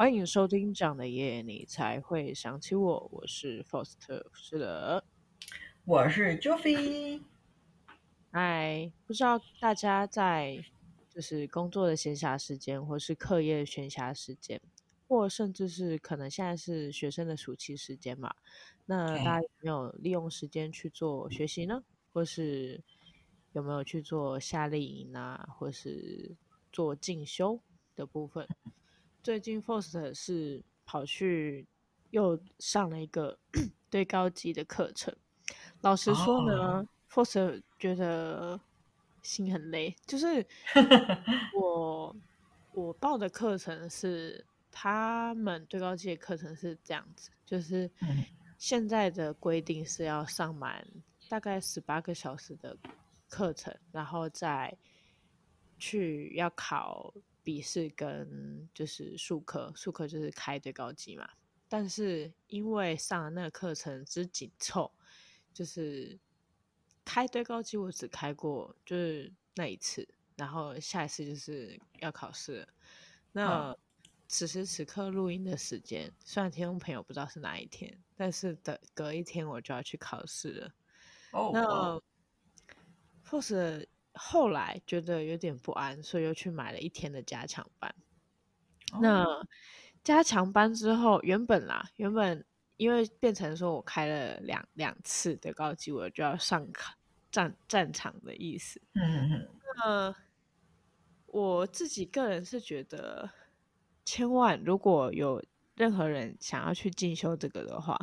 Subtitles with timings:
[0.00, 3.98] 欢迎收听《长的夜你才会想起我》，我是 Faust，
[4.32, 5.04] 是的，
[5.84, 7.20] 我是 Joffy。
[8.32, 10.64] 嗨，不知道大家在
[11.10, 14.58] 就是工作的闲暇时间，或是课业的闲暇时间，
[15.06, 18.34] 或甚至是可能现在是学生的暑期时间嘛？
[18.86, 21.84] 那大家有没有利用时间去做学习呢？
[22.14, 22.82] 或是
[23.52, 26.34] 有没有去做夏令营啊，或是
[26.72, 27.60] 做进修
[27.94, 28.48] 的部分？
[29.22, 31.66] 最近 Foster 是跑去
[32.10, 33.38] 又上了一个
[33.90, 35.14] 对高级的课程。
[35.82, 38.58] 老实说呢，Foster 觉得
[39.22, 39.94] 心很累。
[40.06, 40.46] 就是
[41.54, 42.16] 我
[42.72, 47.90] 我报的课程是他们最高级的课程是这样子，就是
[48.56, 50.86] 现在的规定是要上满
[51.28, 52.74] 大概十八个小时的
[53.28, 54.74] 课程，然后再
[55.78, 57.12] 去要考。
[57.50, 61.28] 笔试跟就是术科，术科就是开最高级嘛。
[61.68, 64.88] 但是因为上的那个课程之紧凑，
[65.52, 66.16] 就是
[67.04, 70.06] 开最高级我只开过就是那一次，
[70.36, 72.68] 然后下一次就是要考试了。
[73.32, 73.76] 那
[74.28, 80.72] 此时此刻录音的时间，虽然听众朋友不知道是哪一天，但是等隔一天我就要去考试了。
[81.32, 82.00] 哦，那
[83.28, 83.88] 或是。
[84.14, 87.94] 后来觉得有点不安，所以又去买了一天的加强班。
[88.92, 89.02] Oh.
[89.02, 89.48] 那
[90.02, 92.44] 加强班之后，原本啦，原本
[92.76, 96.68] 因为变成说我开了两两次的高级，我就要上
[97.30, 98.82] 战战场的意思。
[98.94, 99.48] 嗯嗯嗯。
[99.76, 100.16] 那
[101.26, 103.30] 我自己个人是觉得，
[104.04, 105.44] 千万如果有
[105.76, 107.96] 任何人想要去进修这个的话，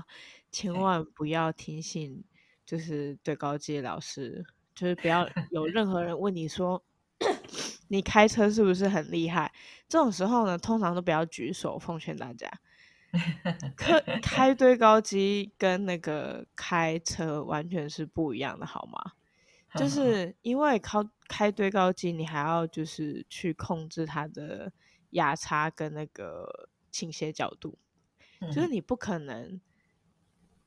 [0.51, 2.23] 千万不要听信
[2.65, 4.45] 就是对高机老师。
[4.77, 6.83] 就是不要有任何人问你说
[7.89, 9.51] 你开车是不是很厉害，
[9.87, 11.79] 这种时候呢，通常都不要举手。
[11.79, 12.47] 奉劝大家，
[13.75, 19.13] 开开堆高机跟那个开车完全是不一样的，好吗？
[19.75, 24.71] 就 是因为靠开堆高机，你还要就是去控制它的
[25.11, 27.79] 压差跟那个倾斜角度，
[28.53, 29.59] 就是你不可能。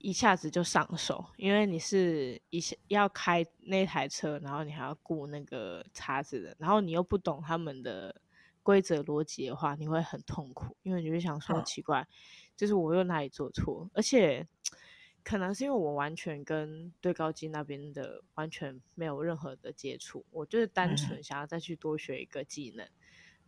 [0.02, 8.14] 一下子就上手，因为你是一下要开那台车，然后你还要顾那个叉子的，然后你又不懂他们的
[8.62, 12.06] 规则逻辑的话，你会很痛苦，因为你会想说奇怪，
[12.56, 13.90] 就是我又哪里做错？
[13.92, 14.46] 而且
[15.22, 22.88] 可能是因为我完全跟对高机那边的完全没有任何的接触，我就是单纯想要再去多学一个技能，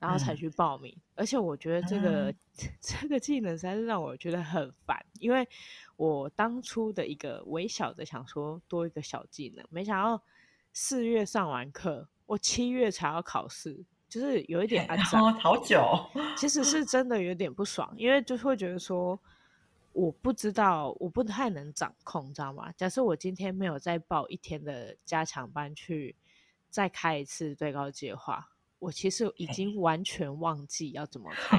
[0.02, 0.94] 然后才去报名。
[1.14, 2.34] 而且我觉得这个
[2.82, 5.48] 这个技能实在是让我觉得很烦，因为。
[5.96, 10.20] 我当初的一个微小的想说多一个小技能，没想到
[10.72, 15.80] 四月上完课，我七月才要考试，就是有一点 安静，好久。
[16.36, 19.16] 其实是真的有点不爽，因为就会觉得说
[19.92, 22.72] 我不知道，我不太能掌控，知道吗？
[22.72, 26.16] 假设我今天没有再报一天的加强班去
[26.68, 28.48] 再开一次最高机的话。
[28.82, 31.56] 我其实已经完全忘记要怎么开，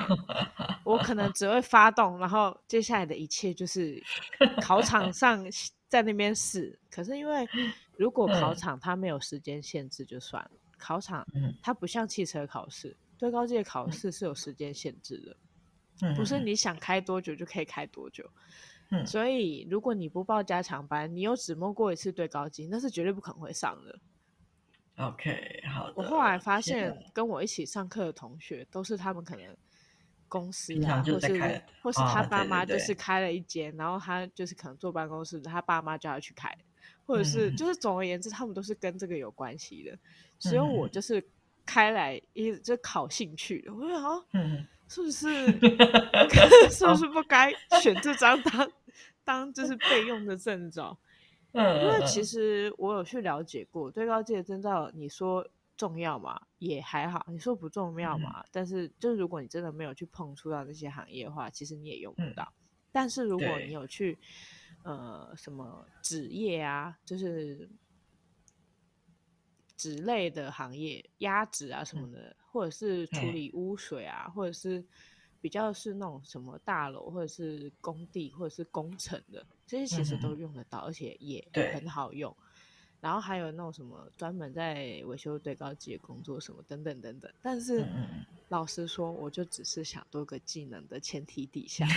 [0.83, 4.03] 我可能只 会发动，然后接下来的一切就是
[4.61, 5.41] 考场上
[5.87, 6.77] 在那边试。
[6.91, 7.47] 可是因为
[7.95, 11.25] 如果考场它没有时间限制就算了，考场
[11.61, 15.17] 它不像汽车考试，最高级的考试是有时间限制
[16.01, 18.29] 的，不是你想开多久就可以开多久。
[19.05, 23.97] 所以如果你不报加强班，你又只摸过一次对高级，那是绝对不可能会上的。
[24.97, 25.91] OK，好。
[25.95, 29.43] 我后来发现，跟我一起上课的同学都是他们可能
[30.27, 36.55] 公司啊，或是或是他爸妈就是开了一间，哦，然后他就是可能坐办公室，他爸妈就要去开，
[37.05, 39.97] 或者是就是总而言之，他们都是跟这个有关系的。
[40.37, 41.23] 只有我就是
[41.65, 45.45] 开来一直就考兴趣的，我说，嗯，是不是
[46.69, 47.51] 是不是不该
[47.81, 48.71] 选这张当
[49.23, 50.95] 当就是备用的证照？
[51.53, 55.47] 因为其实我有去了解过最高阶的证照，你说
[55.77, 56.41] 重要嘛？
[56.57, 57.23] 也还好。
[57.29, 58.41] 你说不重要嘛？
[58.41, 62.43] 嗯、但是就是如果你真的没有去碰触到那些行业的话，其实你也用不到。
[62.43, 62.57] 嗯、
[62.91, 64.17] 但是如果你有去
[64.83, 67.69] 呃什么纸业啊，就是
[69.77, 74.83] 纸类的行业，压纸啊什么的，嗯、或者是处理污水啊，嗯、或者是。
[75.43, 82.33] 比较是那种什么大楼或者是工地或者是工程的，这些其实都用得到，嗯、而且也很好用。
[83.01, 87.29] 然后还有那种什么专门在维修堆高机的工作什么等等等等。
[87.41, 87.85] 但是
[88.53, 91.87] 老实说，我就只是想多个技能的前提底下，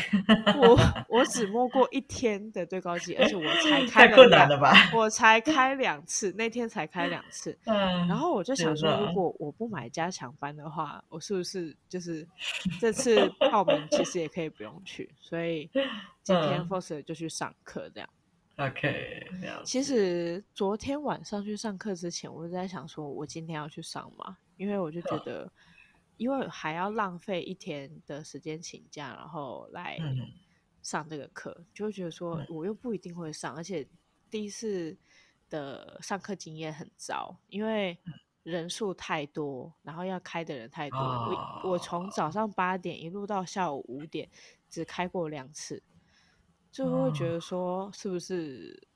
[0.58, 4.73] 我我只摸过一天的最高级，而且我才 开太困难了吧？
[4.97, 7.58] 我才开 两次，那天才开两次。
[7.67, 12.26] 嗯，然后我就想说，如果我不买加强班的话，我是不是就是
[12.81, 15.14] 这次报名其实也可以不用去？
[15.20, 15.69] 所以
[16.25, 18.09] 今天 Foster 就去上课这样。
[18.56, 19.26] OK，
[19.62, 24.38] 其实昨天晚上去上课之前，我就在想说，我今天要去上吗？
[24.56, 25.52] 因为我就觉得，
[26.16, 29.98] 因为还要浪费一天的时间请假，然后来
[30.82, 33.86] 上这个课，就会觉得说我又不一定会上，而且
[34.30, 34.96] 第一次
[35.48, 37.98] 的上课经验很糟，因为
[38.42, 40.98] 人数太多，然后要开的人太多。
[40.98, 44.28] 我我从早上八点一路到下午五点，
[44.70, 45.82] 只开过两次。
[46.70, 48.95] 就会觉得说，是不是、哦、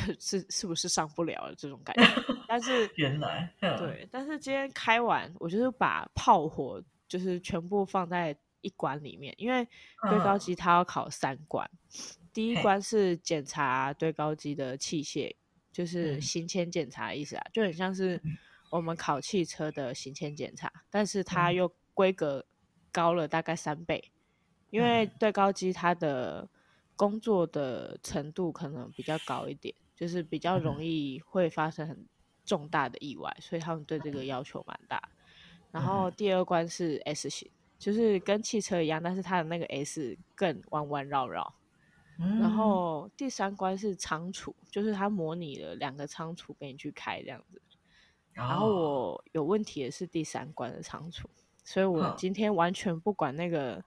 [0.18, 2.34] 是是不是上不了了这种感觉？
[2.48, 9.66] 但是 原来对，但是今天开完，我就是把炮火就是全部放在一关里面，因为
[10.08, 15.34] 堆高机它要考三关，嗯、第一关是检查堆高机的器械，
[15.72, 18.20] 就是行前检查的意思啊，就很像是
[18.70, 22.44] 我们考汽车的行前检查，但是它又规格
[22.90, 24.02] 高了大概三倍。
[24.70, 26.48] 因为对高机它的
[26.96, 31.96] 工作的程度可能比较高一点，就是比较容易会发生很
[32.44, 35.00] 重大的意外，所以他们对这个要求蛮大。
[35.70, 41.54] 然后第二关是 S 型，就是跟汽车一样，但是它的那个 S 更弯弯绕绕。
[42.18, 47.62] 然后第三关是仓储，就是它模拟了两个仓储给你去开这样子。
[48.32, 51.30] 然后我有问题的是第三关的仓储，
[51.62, 53.80] 所以我今天完全不管那个。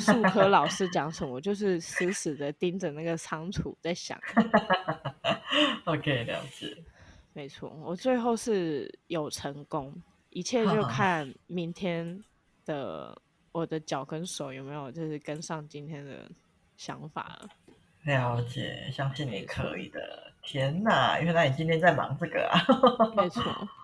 [0.00, 4.18] 数科老师讲什么，就是死死的盯着那个仓储在想。
[5.84, 6.76] OK，了解。
[7.32, 9.94] 没错，我最后是有成功，
[10.30, 12.22] 一切就看明天
[12.64, 13.16] 的
[13.52, 16.30] 我的脚跟手有没有就是跟上今天的
[16.76, 17.48] 想法了。
[18.04, 20.32] 了解，相信你可以的。
[20.42, 22.58] 天哪，原来你今天在忙这个啊？
[23.16, 23.42] 没错，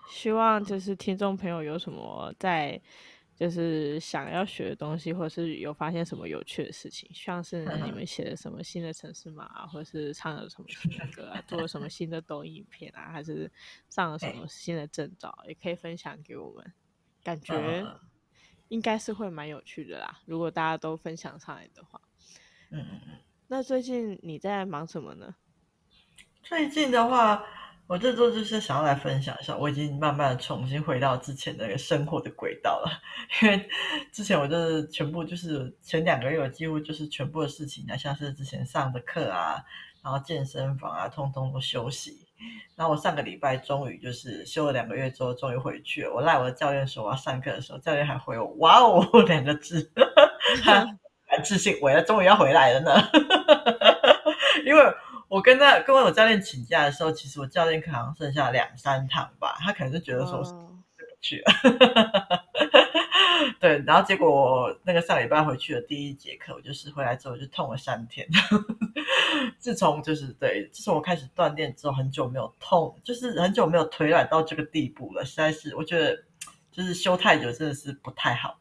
[0.09, 2.79] 希望就是听众朋友有什么在。
[3.35, 13.51] 就是想要学的东西，或者是有发现什么有趣的事情，像是你们写的什么新的城市码，啊，或者是唱了什么新的歌啊，做了什么新的抖音影片啊，还是
[13.89, 16.73] 上了什么新的证照，也可以分享给我们。
[17.23, 17.85] 感觉
[18.69, 21.99] 应该是会蛮有趣的啦，如果大家都分享上来的话。
[22.69, 23.17] 嗯嗯嗯。
[23.47, 25.35] 那最近你在忙什么呢？
[26.43, 27.43] 最近的话。
[27.93, 32.89] 我这周就是想要来分享一下，我已经慢慢的重新回到之前那个生活的轨道了。
[33.43, 33.69] 因为
[34.11, 39.63] 之前我就是全部就是前两个月，我几乎就是全部的事情啊，像是之前上的课啊，
[40.03, 42.25] 然后健身房啊，通通都休息。
[42.75, 46.11] 然后我上个礼拜终于就是休了两个月之后，终于回去了。
[46.15, 49.91] 我赖我的教练说我要上课的时候，教练还回我“哇哦” 两个字，
[51.27, 52.91] 很自信，我要终于要回来了呢。
[54.65, 54.81] 因为。
[55.33, 60.43] 我跟他跟我教练请假的时候，其实我教练课好像剩下两三堂吧，他可能是觉得说我
[60.95, 62.45] 对不去了，
[63.59, 68.27] 对，然后结果我那个上礼拜回去的第一节课，我就是回来之后就痛了三天。
[69.57, 76.15] 自从就是对，自从我开始锻炼之后，很久没有痛，就是很久没有腿软到这个地步了，实在是我觉得
[76.71, 78.59] 就是休太久真的是不太好。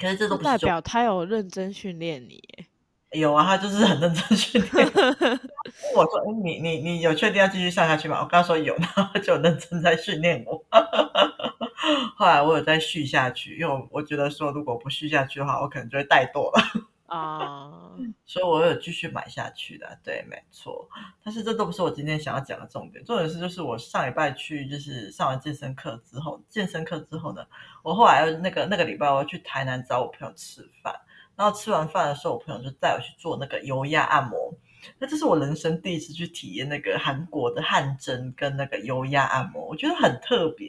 [0.00, 2.66] 可是这都不代表他有认真训练你耶。
[3.14, 4.86] 有啊，他就是很认真训练。
[5.94, 10.62] 我说：“你你你有确定要继续上下去吗？”我刚刚说有，然后他就认真在训练我。
[12.16, 16.86] 后来我有再续下去，因为我觉得说，如果不续下去的话，我可能就会怠惰了。
[17.06, 17.70] 啊，
[18.26, 19.98] 所以我有继续买下去的。
[20.02, 20.88] 对，没错。
[21.22, 23.04] 但是这都不是我今天想要讲的重点。
[23.04, 27.44] 重点是，就是我上礼拜去，就是上完健身课之后，健身课之后呢，
[27.82, 30.94] 我后来那个那个礼拜我要去台南找我朋友吃饭。
[31.36, 34.54] 然后吃完饭的时候，我朋友就带我去做那个油压按摩。
[34.98, 40.68] 那这是我人生第一次去体验那个韩国的汗蒸跟那个油压按摩，我觉得很特别。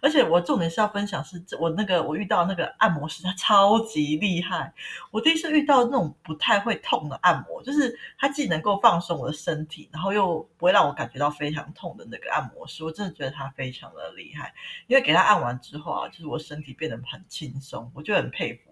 [0.00, 4.72] 而且我重点是要分享是，我那个我遇到那个按摩师，他超级厉害。
[5.10, 14.54] 我第一次遇到那种不太会痛的按摩，就是他既能够放松我的身体，然后又不会让我感觉到非常痛的那个按摩师，我真的觉得他非常的厉害。
[14.86, 18.65] 因为给他按完之后啊，就是我身体变得很轻松，我就很佩服。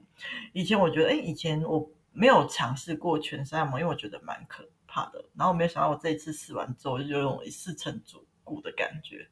[0.53, 5.25] 以前我觉得，哎，以前我没有尝试过全身按摩，因为我觉得蛮可怕的。
[5.37, 9.27] 然后没有想到我这一次试完之后，就有种一试成主顾的感觉。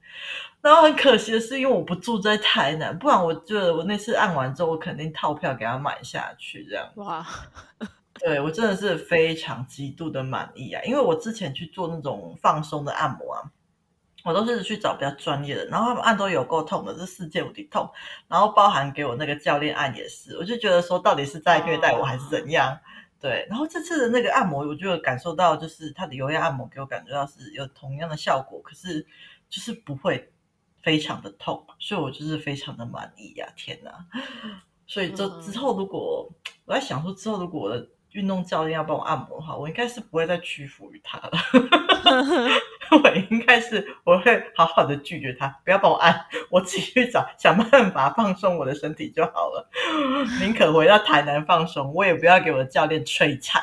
[0.60, 6.64] 然后很可惜的是，因为我不住在台南，不然我觉得我那次按完之后，我肯定套票给他买下去。
[6.68, 7.26] 这样哇，
[8.14, 10.82] 对，我真的是非常极度的满意啊！
[10.84, 13.50] 因为我之前去做那种放松的按摩啊。
[14.24, 17.90] 我都是去找比较专业的，然后他们按都有够痛的，是世界无敌痛，
[18.28, 22.78] 然后包含给我那个教练按也是，我就觉得说到底是在虐待我还是怎样？
[23.20, 29.06] 对，然后这次的那个按摩，我就感受到就是他的油压按摩给我感觉到是有同样的效果，可是
[29.48, 30.32] 就是不会
[30.82, 33.54] 非常的痛，所以我就是非常的满意呀、啊！
[33.54, 33.92] 天哪！
[34.88, 36.28] 所以之之后如果
[36.64, 41.32] 我在想说之后如果我的运动教练要帮我按摩的话，我应该是不会再屈服于他了。
[43.02, 49.66] 我应该是我会好好的拒绝他，不要帮我按，我自己去找想办法放松我的身体就好了。
[50.40, 53.62] 宁可回到台南放松，我也不要给我的教练摧残。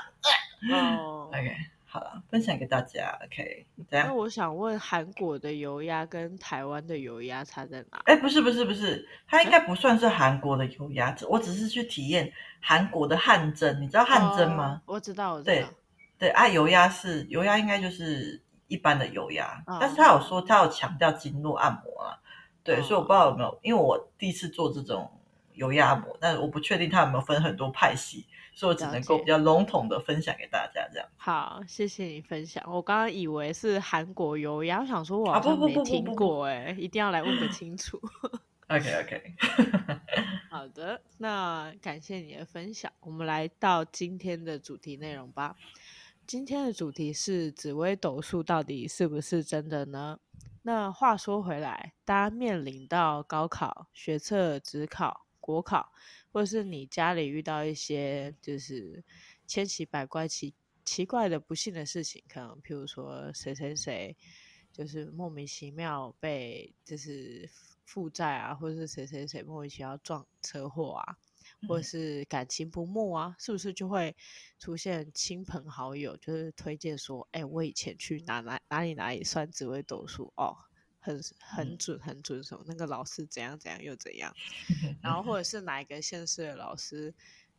[0.72, 1.56] 哦，OK，
[1.86, 3.16] 好了，分享给大家。
[3.24, 8.02] OK，那我想问，韩国的油压跟台湾的油压差在哪？
[8.06, 13.80] 哎，不是不是不是，它应该不算是韩国的油压，我只是去体验韩国的汗蒸。
[13.80, 14.82] 你知道汗蒸吗？
[14.88, 15.54] 哦，我知道，我知道。
[15.54, 15.66] 对
[16.18, 18.42] 对啊，油压是油压，应该就是。
[18.70, 22.16] 一般的油压，但是他有说他有强调经络按摩啊，
[22.64, 25.12] 对，哦、所以我不知道有没有，因为我第一次做这种
[25.54, 31.08] 油压按摩，但是我不确定他有没有分很多派系，所以我只能够比较笼统的分享给大家这样。
[31.18, 32.64] 好，谢谢你分享。
[32.68, 38.00] 我刚刚以为是韩国油压，我想说我好像没听过，哎，一定要来问个清楚。
[38.70, 39.34] OK OK，
[40.52, 45.56] 好的，那感谢你的分享，我们来到今天的主题内容吧。
[46.30, 50.20] 今天的主题是紫微斗数到底是不是真的呢？
[50.62, 55.92] 那话说回来，大家面临到高考、学测、指考、国考，
[56.32, 59.04] 或是你家里遇到一些就是
[59.48, 60.54] 千奇百怪、奇
[60.86, 64.16] 奇怪的不幸的事情，可能譬如说谁谁谁
[64.72, 67.50] 就是莫名其妙被就是
[67.86, 71.18] 负债啊，或是谁谁谁莫名其妙撞车祸啊。
[71.68, 74.16] 或是感情不睦啊，是不是就会
[74.58, 80.32] 出现亲朋好友就是推荐说，哎、欸，我以前去哪哪哪里哪里算紫微斗数？
[80.38, 80.56] 哦，
[81.00, 84.34] 很很准很准什么，那个老师怎样怎样又怎样，
[85.04, 87.14] 然后或者是哪一个县市的老师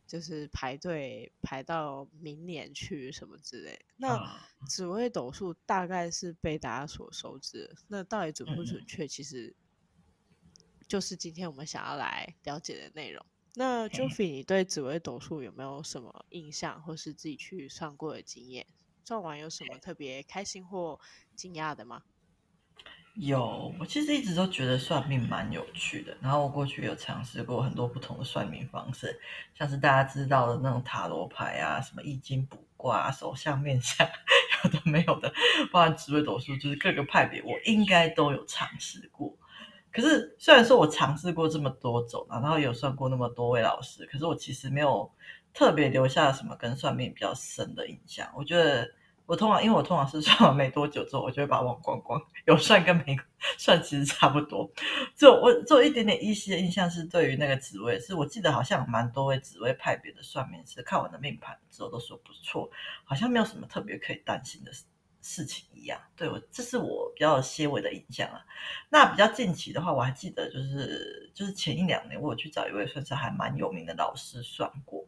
[0.07, 3.79] 就是排队排到明年去什么之类。
[3.97, 4.19] 那
[4.67, 9.55] 紫微斗数大概是被大家所熟知，那到底准不准确，其实
[10.87, 13.25] 就是今天我们想要来了解的内容。
[13.53, 18.65] 那 Joffy，你对紫微斗数有没有什么印象，或是自己去算过的经验？
[19.03, 20.99] 算完有什么特别开心或
[21.35, 22.03] 惊讶的吗？
[23.15, 26.17] 有，我其实一直都觉得算命蛮有趣的。
[26.21, 29.19] 然后我过去有尝试过很多不同的算命方式，
[29.53, 34.07] 像是大家知道的那种塔罗牌啊，什么易经卜卦、手相面相，
[34.63, 35.33] 有的没有的，
[35.73, 39.37] 包含紫微斗数，就是各个派别，我应该都有尝试过。
[39.91, 45.11] 可是，虽然说我尝试过这么多种，然后有算过那么多位老师，可是我其实没有
[45.53, 48.27] 特别留下什么跟算命比较深的印象。
[48.35, 48.89] 我觉得
[49.25, 52.21] 我通常，因为我通常是算完没多久之后，我就会把它忘光光。
[52.45, 53.15] 有算跟没
[53.57, 54.69] 算其实差不多。
[55.15, 62.69] 就我只有一点点依稀的印象是对于那个职位，是我记得好像蛮多位职位派别的算命师看完的命盘之后都说不错，
[63.03, 64.85] 好像没有什么特别可以担心的事。
[65.21, 68.45] 事情一样，对我，这是我比较有些微的印象啊。
[68.89, 75.05] 那比较近期的话，我还记得就是就是前一两年，我有去找一位算是还蛮有名的老师算过。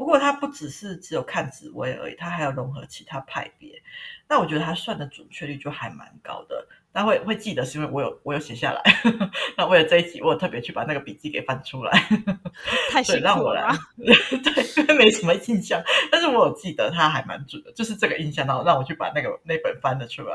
[0.00, 3.82] 不过他不只是只有看紫微而已，他还要融合其他派别。
[4.26, 6.66] 那我觉得他算的准确率就还蛮高的。
[6.90, 8.82] 但会会记得是因为我有我有写下来。
[9.58, 11.92] 那为了这一集，我有特别去把那个笔记给翻出来。
[12.90, 13.30] 太辛苦了。
[13.30, 13.68] 让我来。
[14.00, 20.34] 对，因为没什么印象，但是我有记得他还蛮准的，就是这个印象，然后让我去把那个那本翻了出来。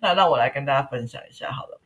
[0.00, 1.78] 那让我来跟大家分享一下好了。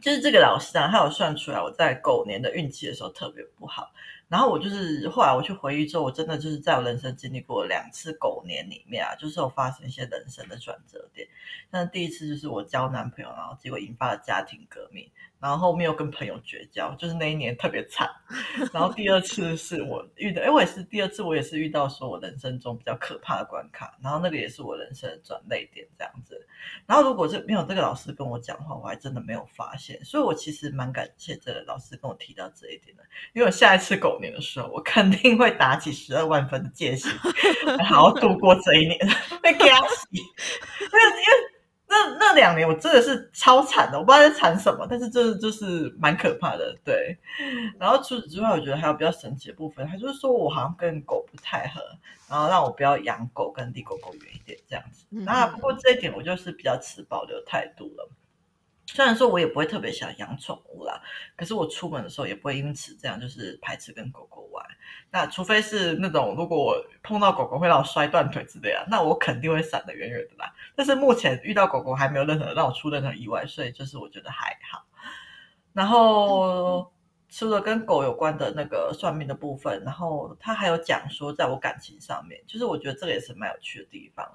[0.00, 3.92] 就是这个老师啊，他有算出来我在狗年的运气的时候特别不好。
[4.32, 11.28] 然后我就是后来我去回忆之后，我真的就是在我人生经历过两次狗年里面啊，就是有发生一些人生的转折点。
[11.70, 15.06] 那第一次就是我交男朋友，然后结果引发了家庭革命。
[15.42, 18.08] 然后后面又跟朋友绝交，就是那一年特别惨。
[18.72, 23.98] 然后第二次是我遇到，哎，我也是第二次，我也是遇到说我人生中比较可怕的关卡。
[24.00, 26.46] 然后那个也是我人生的转捩点，这样子。
[26.86, 30.02] 然后如果这没有这个老师跟我讲的话，我还真的没有发现。
[30.04, 37.10] 所以我其实蛮感谢这个老师跟我提到这一点的，因为我下一次狗年的时候，我肯定会打起十二万分的戒心，
[37.84, 38.96] 好好度过这一年。
[39.42, 41.51] 被给他洗，因为因为。
[41.92, 47.18] 那那两年我真的是超惨的，我不知道在惨什么，但是这就是蛮可怕的，对。
[47.78, 51.82] 然后除此之外，我觉得还有比较神奇的部分，他就是说我好像跟狗不太合，
[52.30, 55.04] 然后让我不要养狗，跟离狗狗远一点这样子。
[55.10, 58.08] 那不过这一点我就是比较持保留态度了。
[58.86, 61.00] 虽然说我也不会特别想养宠物啦，
[61.36, 64.64] 可是我出门的时候也不会因此这样就是排斥跟狗狗玩。
[65.10, 70.52] 那除非是那种如果我碰到狗狗会让我摔断腿之类的，那我肯定会闪得远远的啦。
[70.74, 74.84] 但是目前遇到狗狗还没有任何让我出任何意外，所以就是我觉得还好。
[75.72, 76.92] 然后
[77.30, 84.26] 除了跟狗有关的那个算命的部分，然后他还有讲说，在我感情上面，就是我觉得这个也是蛮有趣的地方。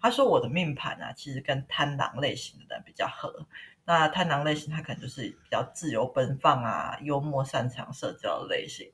[0.00, 3.46] 他说我的命盘啊，其实跟贪狼类型的人比较合。
[3.86, 8.92] 那贪狼类型，他可能就是比较自由奔放啊，幽默、擅长社交的类型。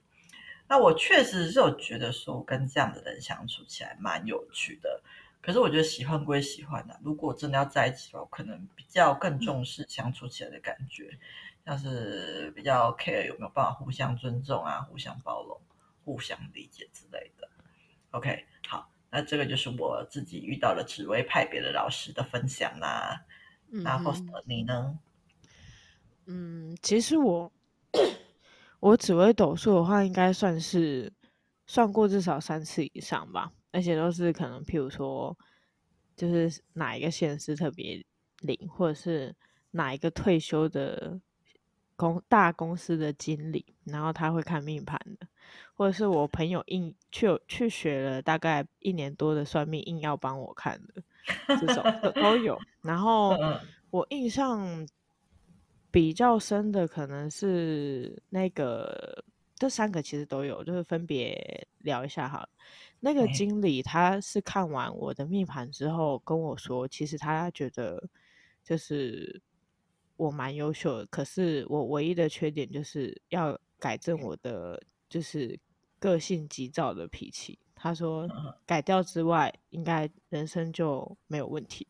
[0.68, 5.02] 那我确实是有觉得说，跟这样的人相处起来蛮有趣的。
[5.40, 11.18] 可是我觉得喜欢归喜欢的，如果真的要在一起的话，我可能比较更重视相处起来的感觉，
[11.64, 15.60] 像是比较 care 有没有办法互相尊重啊，互相包容、
[16.04, 17.48] 互相理解之类的。
[18.12, 23.24] OK，好，那这个就是我自己遇到了紫微派别的老师的分享啦。
[23.74, 24.98] 那 Foster 你呢？
[26.26, 27.50] 嗯，其实我
[28.80, 31.12] 我紫微斗数的话，应该算是
[31.66, 35.36] 算过至少三次以上吧，而且都是可能，譬如说，
[36.14, 38.04] 就是哪一个县市特别
[38.40, 39.34] 灵，或者是
[39.70, 41.18] 哪一个退休的
[41.96, 45.26] 公大公司的经理，然后他会看命盘的，
[45.74, 51.02] 或者是我朋友硬去去学了大概一年多的算命，硬要帮我看的。
[51.46, 53.36] 这种都都有，然后
[53.90, 54.86] 我印象
[55.90, 59.24] 比较深的可能是那个，
[59.56, 62.48] 这三个其实都有，就是分别聊一下哈。
[63.00, 68.02] 那个经理他是看完我的命盘之后跟我说，其实他觉得
[68.64, 69.40] 就是
[70.16, 75.58] 我蛮优秀的，可是我唯一的缺点就是要改正我的就是
[75.98, 77.58] 个性急躁的脾气。
[77.82, 78.28] 他说
[78.64, 81.84] 改掉之外，应该人生就没有问题。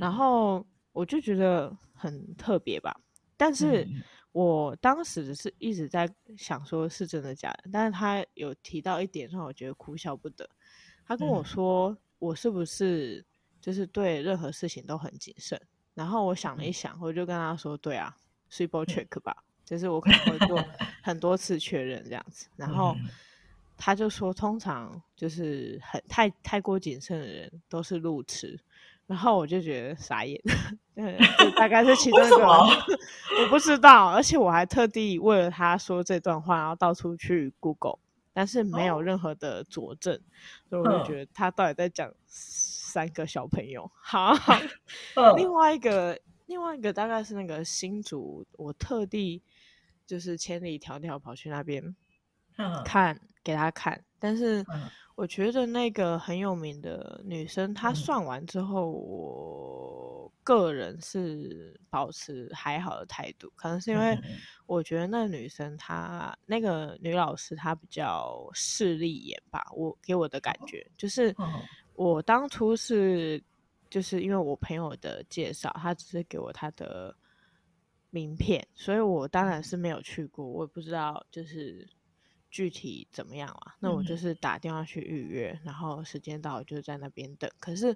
[0.00, 2.92] 然后我就觉得很特别吧。
[3.36, 3.86] 但是
[4.32, 7.70] 我当时是一直在想，说是真的假的。
[7.72, 10.44] 但是他有提到一点让我觉得哭笑不得。
[11.06, 13.24] 他跟我说，我是不是
[13.60, 15.60] 就是对任何事情都很谨慎？
[15.94, 18.12] 然后我想了一想，我就跟他说，对啊
[18.50, 20.60] ，triple check 吧，就是我可能会做
[21.00, 22.48] 很多次确认这样子。
[22.56, 22.96] 然后。
[23.76, 28.58] 他就说，通常就是很太太过谨慎的人都是路痴，
[29.06, 30.40] 然后我就觉得傻眼，
[30.94, 31.18] 对，
[31.56, 37.98] 大概是其中一个，我不知道，而且我还特地为了他说这段话，然后到处去 Google，
[38.32, 40.18] 但是没有任何的佐证，
[40.68, 43.90] 所以我就觉得他到底在讲三个小朋友。
[43.94, 44.34] 好，
[45.36, 49.42] 另外一个，另外一个大概是那个新竹，我特地
[50.06, 51.94] 就是千里迢迢跑去那边
[52.84, 53.20] 看。
[53.46, 54.66] 给他看，但是
[55.14, 64.18] 我觉得那个很有名的女生，她算完之后，我个人是保持还好的态度，可能是因为
[64.66, 70.84] 我觉得那女生她那个女老师她比较势利眼吧，我给我的感觉。
[70.96, 71.32] 就是，
[71.94, 73.40] 我当初是
[73.88, 77.14] 就是因为我朋友的介绍，她只是给我她的
[78.10, 81.88] 名片，所以我当然是没有去过，我也不知道就是。
[82.56, 83.76] 具体怎么样啊？
[83.80, 87.50] 那我就是打电话去预约，嗯、然后时间到了就在那边等。
[87.60, 87.94] 可是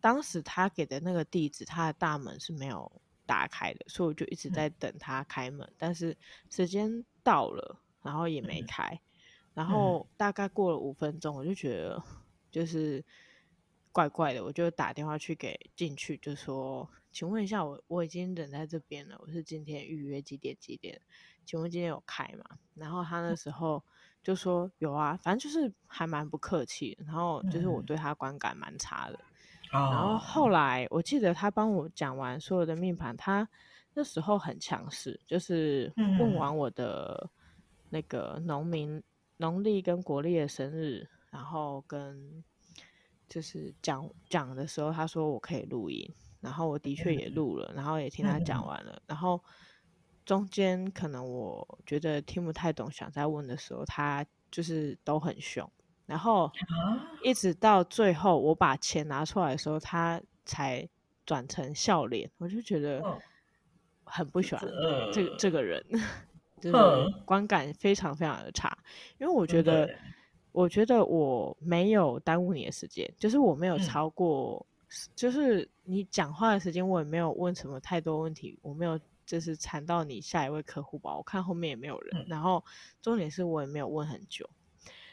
[0.00, 2.88] 当时他给的那个地址，他的大门是没有
[3.26, 5.66] 打开的，所以我就一直在等他开门。
[5.66, 6.16] 嗯、但是
[6.50, 8.84] 时间到了，然后也没开。
[8.92, 9.00] 嗯、
[9.54, 12.00] 然后大概过了五分钟，我就觉得
[12.48, 13.04] 就是
[13.90, 21.00] 怪怪的，我就打电话去给进去，就说：“请问一下，我我已经等在这边了，我是今天预约几点几点？”
[21.50, 22.44] 请问今天有开吗？
[22.74, 23.82] 然后他那时候
[24.22, 26.96] 就说有啊，反正就是还蛮不客气。
[27.04, 29.18] 然后就是我对他观感蛮差的。
[29.72, 33.48] 嗯、然后后来我记得他帮我讲完所有的命盘，他
[33.94, 37.28] 那时候很强势，就是问完我的
[37.88, 39.02] 那个农民
[39.38, 42.44] 农历跟国历的生日，然后跟
[43.28, 46.08] 就是讲讲的时候，他说我可以录音，
[46.40, 49.42] 然后我的确也录了，然后也听他讲完了，然后。
[50.30, 55.68] 中间可能我觉得听不太懂，想再问的时候，他就是都很凶，
[56.06, 56.48] 然后
[57.24, 60.88] 一直到最后我把钱拿出来的时候，他才
[61.26, 63.02] 转成笑脸，我就觉得
[64.04, 64.64] 很不喜欢
[65.12, 65.84] 这个这个人，
[66.62, 66.76] 就是
[67.24, 68.78] 观感非常非常的差，
[69.18, 69.92] 因为我觉得
[70.52, 74.64] 我觉得我没有耽误你的时间，就是我没有超过，
[75.16, 78.96] 就是你讲话的时间，我也没有问什么太多问题，我没有。
[79.30, 82.64] 就是缠到你下一位客户吧，我看后面也没有人，嗯、然后
[83.00, 84.50] 重点是我也没有问很久，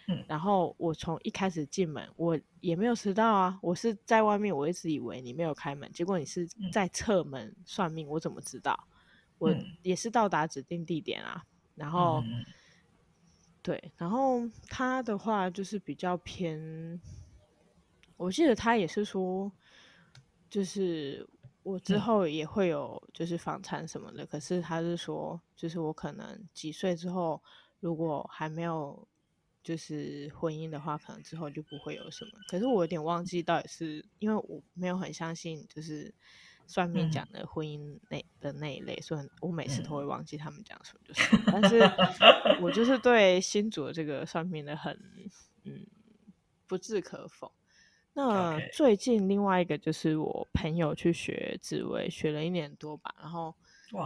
[0.08, 8.88] 嗯，然后我从一开始进门，我也没有迟到啊，我是在外面，我一直以为你没有开门，结果你是在侧门算命，我怎么知道？
[9.38, 12.44] 我也是到达指定地点啊，然后，嗯、
[13.62, 17.00] 对，然后他的话就是比较偏，
[18.16, 19.52] 我记得他也是说，
[20.50, 21.30] 就是
[21.72, 27.42] 我之后也会有就是房产什么的，嗯、可是他是说，就是我可能几岁之后，
[27.80, 29.08] 如果还没有
[29.64, 32.32] 就是婚姻的话，可能之后就不会有什么。
[32.50, 36.14] 可是我有点忘记到底是因为我没有很相信，就是。
[36.70, 41.80] 算命讲的婚姻那的那一类，所以我每次都会忘记他们讲什么，就是，嗯、但是
[42.62, 44.94] 我就是对新竹这个算命的很
[45.64, 45.88] 嗯
[46.68, 47.50] 不置可否。
[48.18, 53.56] 那最近另外一个就是我朋友去学紫微，学了一年多吧，然后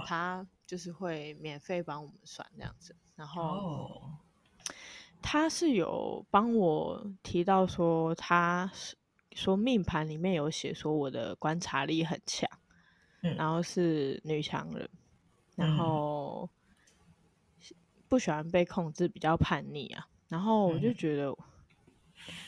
[0.05, 4.01] 他就是会免费帮我们算这样子，然后
[5.21, 8.95] 他是有帮我提到说他是。
[9.33, 12.49] 说命盘里面有写说我的观察力很强，
[13.21, 14.89] 嗯，然后是女强人，
[15.55, 16.49] 然后
[18.09, 20.05] 不喜欢被控制，比较叛逆啊。
[20.27, 21.37] 然后我就觉得，嗯，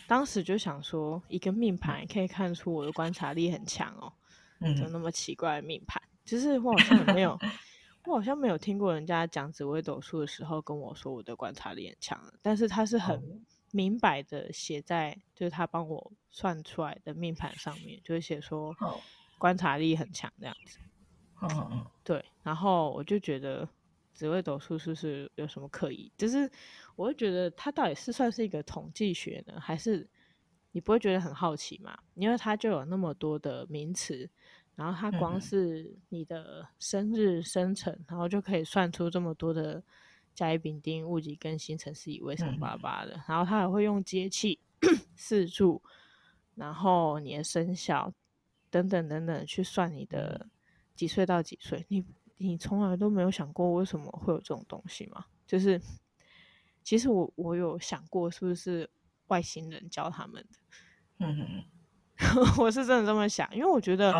[0.08, 4.12] 当时就想说，一个命盘可以看出我的观察力很强哦，
[4.60, 7.38] 嗯，就那么奇怪的命盘，其实我好像没有，
[8.06, 13.18] 我好像没有听过人家讲紫微斗数的时候跟我说我的观察力很强，但是他是很。
[13.18, 18.72] 嗯明白的写在就是他帮我算出来的命盘上面，就是写说
[19.40, 20.78] 观察力很强这样子。
[21.42, 22.24] 嗯嗯，对。
[22.44, 23.68] 然后我就觉得
[24.14, 26.12] 紫微斗数是不是有什么可疑？
[26.18, 26.50] 就是
[26.96, 30.08] 我会觉得它到底是算是一个统计学呢，还是
[30.72, 31.98] 你不会觉得很好奇嘛？
[32.16, 34.30] 因为它就有那么多的名词，
[34.76, 39.84] 然后它光是你的生日生辰，然后就可以算出这么多的。
[40.36, 44.58] 甲乙丙丁戊己庚辛辰巳午未三八八的，然后它还会用节气、
[45.16, 45.80] 四柱，
[46.56, 48.12] 然后你的生肖
[48.72, 50.48] 等等等等去算你的
[50.96, 51.86] 几岁到几岁。
[51.88, 52.04] 你
[52.48, 55.26] 你从来都没有想过为什么会有这种东西吗？
[55.48, 55.82] 就是
[56.84, 58.90] 其实我我有想过是不是
[59.28, 60.60] 外星人教他们的。
[61.20, 61.38] 嗯
[62.18, 64.14] 哼， 我是真的这么想，因为我觉得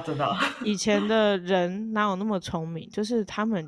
[0.64, 3.66] 以前的人哪有那么聪明，就是他们。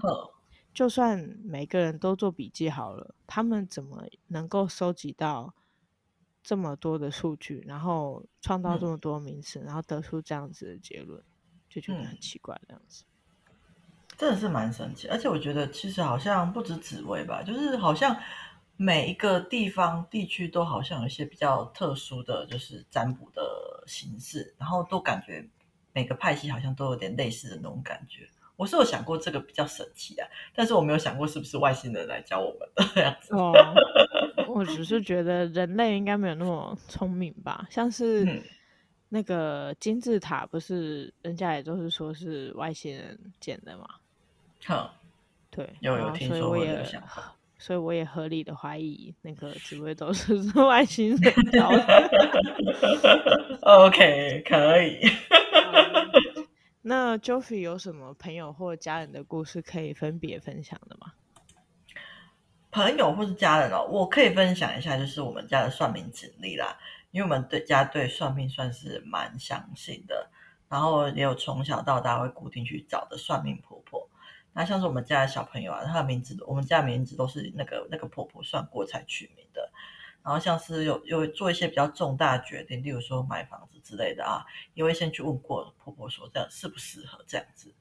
[0.73, 5.55] 就算每个人都做笔记好了，他们怎么能够收集到
[6.43, 11.23] 这么多的数据，然后创造这么多名词，嗯，然后得出这样子的结论，
[11.69, 12.59] 就觉得很奇怪。
[12.67, 13.14] 这样子，嗯，
[14.17, 15.07] 真的是蛮神奇。
[15.07, 18.15] 而且我觉得，其实好像不止紫薇吧，就是好像
[18.77, 25.47] 每一个地方地区都好像有一些比较特殊的就是占卜的形式，然后都感觉
[25.93, 28.27] 每个派系好像都有点类似的那种感觉。
[28.57, 33.35] 我是有想过这个比较神奇啊，但是我没有想过是不是外星人来教我们的这样子。
[33.35, 33.53] 哦，
[34.47, 38.41] 我只是觉得人类应该没有那么聪明吧，像是
[39.09, 43.85] 那个金字塔，不是人家也都是说是外星人建的吗？
[45.49, 52.09] 对，有有听说过这个想法，所以我也合理的怀疑那个紫薇斗数是外星人教的。
[53.61, 54.99] OK，可以。
[56.81, 61.13] 那 Joffy 有什么朋友或家人的故事可以分别分享的吗？
[62.71, 66.77] 朋友或是家人哦，我可以分享一下，就是我们家的算命经历啦。
[67.11, 70.29] 因为我们对家对算命算是蛮相信的，
[70.67, 74.09] 然后也有从小到大会固定去找的算命婆婆。
[74.55, 79.69] 那像是我们家的小朋友啊，他的名字，我们家的名字都是那个那个婆婆算过才取名的。
[80.23, 87.71] 然后像是有有做一些比较重大的决定，例如说买房子之类的啊，也会先去问过婆婆说这样适不适合这样子。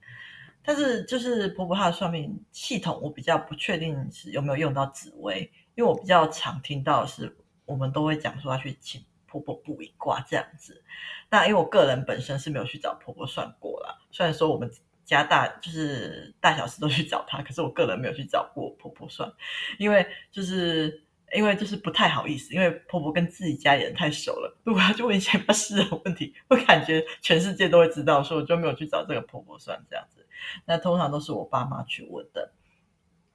[0.64, 7.34] 但是就是婆婆她的算命系统，我比较不确定是有没有用到紫微，因为我比较常听到是
[7.64, 10.82] 我们都会讲说要去请婆婆卜一卦这样子。
[11.30, 14.70] 那因为我个人本身是没有去找婆婆算过啦，虽然说我们
[15.04, 19.32] 家大就是大小事都去找她，可是我个人没有去找过婆婆算，
[19.78, 21.02] 因为就是。
[21.34, 30.24] 因为就是不太好意思，因为婆婆跟自己家里人太熟了，如果要去问一些不私人问题，我感觉全世界都会知道，所以我就没有去找这个婆婆算这样子。
[30.64, 32.52] 那通常都是我爸妈去问的。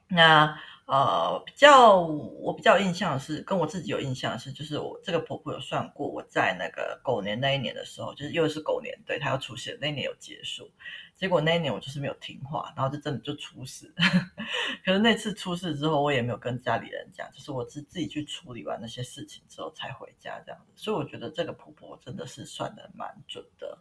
[0.07, 10.71] 那呃，比较我比较印象的是，跟我自己有印象的是，就是我这个婆婆有算过，我在那个狗年那一年的时候，就是又是狗年，对，她要出现，那一年有结束。
[11.19, 13.93] 结果那一年我就是没有听话，然后就真的就出事。
[14.85, 20.71] 可是那次出事之后，我也没有跟家里人讲，就是我自自己去处理完那些事情之后才回家这样子。
[20.77, 23.77] 所以我觉得这个婆婆真的是算的蛮准的。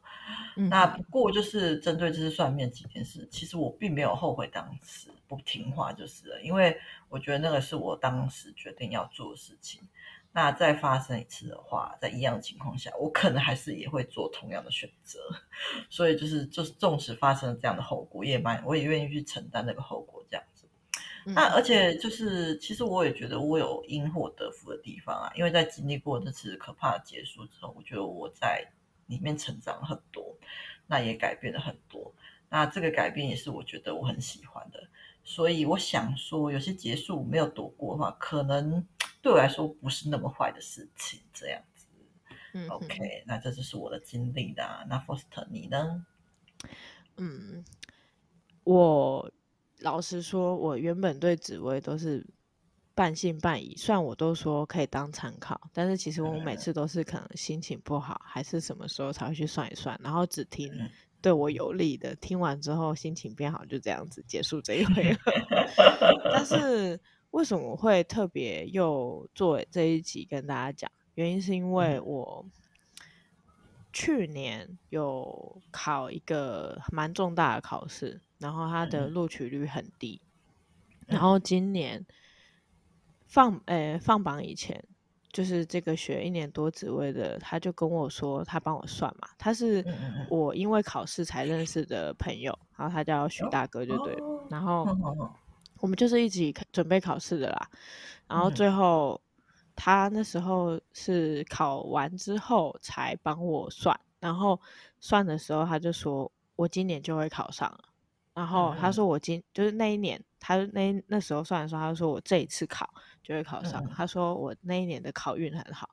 [0.57, 0.69] 嗯。
[0.69, 6.77] 那不过就是针对这次算命几件事，其实我并没有后悔当时不听话就是了，因为
[7.09, 9.81] 我觉得那个是我当时决定要做的事情。
[10.33, 15.19] 那再发生一次的话，在一样的情况下，我可能还是也会做同样的选择。
[15.91, 20.69] 所以就是就是，纵使发生了这样的后果，也蛮我也愿意去承担那个后果这样子。
[21.27, 28.65] 嗯、那而且就是，其实我也觉得我有因祸得福的地方啊，因为在经历过这次可怕的结束之后，我觉得我在
[29.07, 30.37] 里面成长了很多，
[30.87, 32.15] 那也改变了很多。
[32.49, 34.89] 那这个改变也是我觉得我很喜欢的。
[35.31, 38.83] 所以我想说，有些结束没有躲过的话，可能
[39.21, 41.21] 对我来说不是那么坏的事情。
[41.35, 41.87] 这样子，
[42.55, 44.87] 嗯，OK，那这就是我的经历啦。
[44.89, 46.07] 那 Foster 你呢？
[47.19, 47.63] 嗯，
[48.65, 49.31] 我
[49.81, 52.27] 老实说，我原本对紫薇都是
[52.95, 60.73] 半信半疑，虽然我都说可以当参考，但是其实我每次都是可能心情不好，还是什么时候才会去算一算，然后只听。
[61.21, 65.33] 对我有利的，听完之后心情变好，就这样子结束这一回合。
[66.33, 67.01] 但是
[67.31, 70.91] 为什么我会特别又做这一集跟大家讲？
[71.15, 72.47] 原因是因为我
[73.93, 80.21] 去年有考一个蛮重大的考试，然后它的录取率很低，
[81.07, 82.07] 然后今年
[83.27, 84.85] 放诶放榜以前。
[85.39, 89.29] 就是这个学一年多职位的，他就跟我说，他帮我算嘛。
[89.39, 89.85] 他是
[90.29, 94.19] 我因为考试才认识的朋友，然后他叫许大哥，就对。
[94.51, 94.85] 然后
[95.79, 97.71] 我们就是一起准备考试的啦。
[98.27, 99.21] 然后最后
[99.77, 104.61] 他那时候是考完之后才帮我算，然后
[104.99, 107.85] 算的时候他就说我今年就会考上了。
[108.35, 112.93] 然后他说我今就是那一年，他那那时候算的时候，他就说我这一次考
[113.29, 113.85] 就会考上。
[113.85, 115.91] 嗯、他说我那一年的考运很好，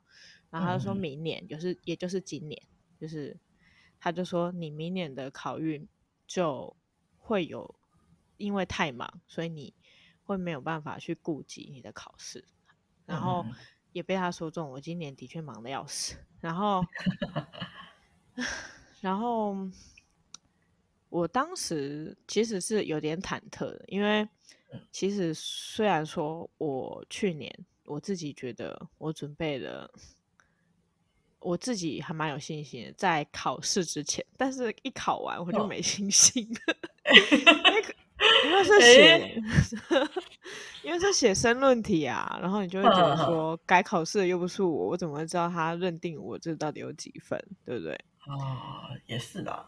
[0.48, 2.60] 然后他说明年就是也就是今年，
[2.98, 3.36] 就是
[4.00, 5.86] 他就说你明年的考运
[6.26, 6.74] 就
[7.18, 7.74] 会有，
[8.38, 9.74] 因为太忙，所以你
[10.24, 12.42] 会没有办法去顾及你的考试。
[13.04, 13.44] 然后
[13.92, 16.16] 也被他说中，我今年的确忙的要死。
[16.40, 16.82] 然后，
[19.02, 19.68] 然后。
[21.08, 24.28] 我当时其实是有点忐忑的，因为
[24.92, 27.52] 其实虽然说我去年
[27.84, 29.90] 我自己觉得我准备了，
[31.40, 36.76] 我自己还蛮有信心的，在考试之前，但是一考完我就没信心了，
[38.44, 39.42] 因为是写，
[40.82, 47.94] 因为是写申论题啊，然后你就会觉得说改考试的又不是我，我怎么会知道他认定我这到底有几分，对不对？
[48.20, 49.66] 啊，也是的。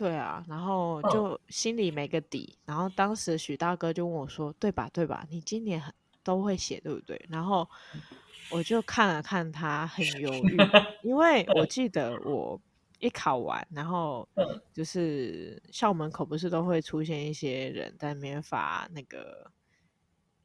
[0.00, 4.88] 对啊，然后就心里没个底，然后当时许大哥就问我说：“对吧？
[4.94, 5.26] 对吧？
[5.28, 7.68] 你今年很都会写，对不对？”然后
[8.50, 10.56] 我就看了看他，很犹豫，
[11.04, 12.58] 因为我记得我
[12.98, 14.26] 一考完，然后
[14.72, 19.50] 就是校门口不是都会出现一些人在那边发那个。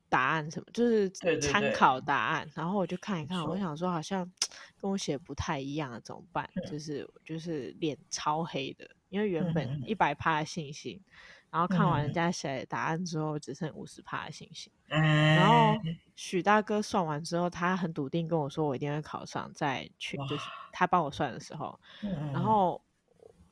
[0.08, 1.10] 答案什么，就是
[1.42, 4.32] 参考答案，对对对，然后我就看一看，我想说好像
[4.80, 6.48] 跟我写不太一样，怎么办？
[6.72, 11.02] 就是就是脸超黑的，因为原本一百趴的信心，
[11.50, 14.70] 然后看完人家写的答案之后，只剩五十趴的信心。
[14.90, 15.74] 然后
[16.18, 21.80] 许大哥算完之后，他很笃定跟我说，我一定会考上，再去就是他帮我算的时候，
[22.34, 22.84] 然后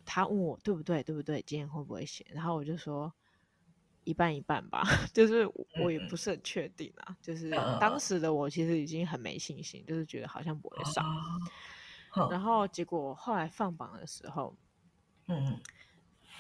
[0.04, 2.26] 他问我对不对，对不对，今天会不会写？
[2.30, 3.14] 然后我就说。
[4.06, 5.50] 一半一半吧， 就是
[5.82, 7.06] 我也不是很确定啊。
[7.08, 11.06] 嗯、就是当时的我其实已经很没信心，就是觉得好像不会上。
[12.18, 14.54] 嗯、然后结果后来放榜的时候，
[15.28, 15.60] 嗯，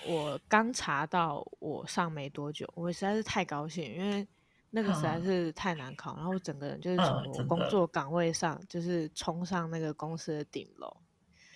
[0.07, 4.27] 我刚查到我上没多久，我实在是太高兴，因为
[4.69, 6.13] 那个实在是太难考。
[6.13, 10.97] 嗯、然后整个人就是从我工作岗位上，就是冲上那个公司的顶楼，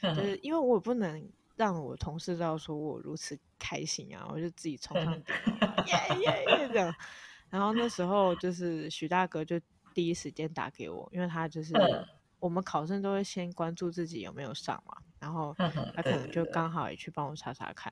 [0.01, 1.29] 嗯、就是因为我不能。
[1.57, 6.93] 让我同事知道说我如此开心啊，我就自己冲上顶楼，耶耶耶这样。
[7.49, 9.59] 然后那时候就是许大哥就
[9.91, 11.73] 第一时间打给我，因为他就是
[12.39, 15.55] 我们考生都会先关注自己有没有上嘛，然后
[15.95, 17.91] 他可能就刚好也去帮我查查看，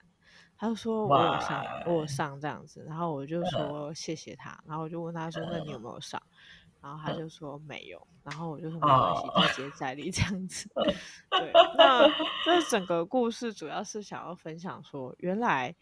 [0.57, 6.21] 他就说我有上，我有上这样子，然后我就说谢谢他，然后我就问他说那你有没有上？
[6.81, 10.69] 然后他就说没有，然后我就说没关系，再接再厉这样子。
[11.31, 12.07] 对，那
[12.45, 15.75] 这整个故事主要是想要分享说，原来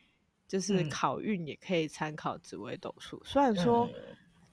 [0.48, 3.22] 就是考运也可以参考紫微斗数。
[3.26, 3.90] 虽然说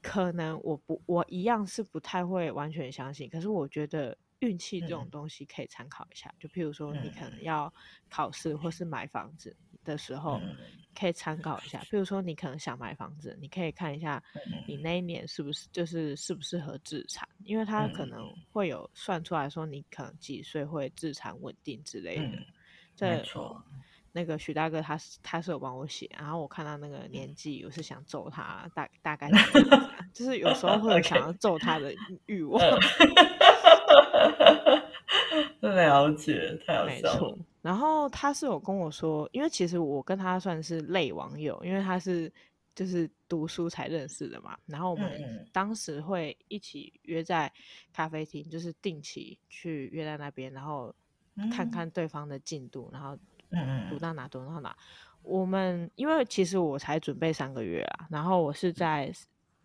[0.02, 6.34] 可能我不我一样是不太会完全相信，可是我觉得运气这种东西可以参考一下。
[6.38, 7.72] 就譬如说你可能要
[8.08, 10.40] 考试或是买房子的时候。
[10.92, 14.20] 可以参考一下，譬如说你可能想买房子，你可以看一下
[14.66, 22.38] 你那一年是不是就是适不适合自产，因为他可能会有算出来说你可能几岁会自产稳定之类的。
[22.96, 23.64] 这、嗯、错
[24.12, 29.30] 那个许大哥他是他是有帮我写，然后我看到那个年纪，我是想揍他，大大概
[30.12, 31.94] 就是有时候会有想 要揍他的
[32.26, 32.60] 欲望。
[35.60, 37.38] 了解，太好笑了。
[37.62, 42.32] 然后他是有跟我说，因为其实我跟他算是类网友，因为他是
[42.74, 44.56] 就是读书才认识的嘛。
[44.66, 47.52] 然后我们当时会一起约在
[47.92, 50.92] 咖啡厅，就是定期去约在那边，然后
[51.52, 53.16] 看看对方的进度，然后
[53.88, 54.76] 读到哪读到哪。
[55.22, 59.12] 我们因为其实我才准备三个月啊，然后我是在